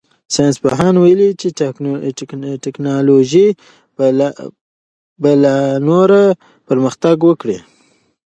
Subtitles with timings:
[0.35, 1.47] ساینس پوهانو ویلي چې
[2.65, 3.47] تکنالوژي
[5.21, 6.23] به لا نوره
[6.69, 7.57] پرمختګ وکړي.